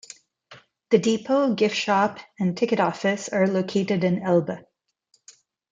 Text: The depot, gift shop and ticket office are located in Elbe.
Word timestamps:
The 0.89 0.97
depot, 0.97 1.53
gift 1.53 1.75
shop 1.75 2.17
and 2.39 2.57
ticket 2.57 2.79
office 2.79 3.29
are 3.29 3.45
located 3.45 4.03
in 4.03 4.23
Elbe. 4.23 4.65